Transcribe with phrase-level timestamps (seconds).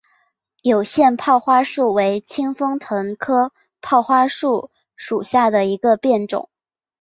[0.63, 3.51] 有腺泡花树为清风藤科
[3.81, 6.49] 泡花树属下的一个变种。